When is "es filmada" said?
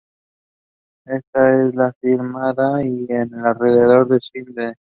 1.69-2.81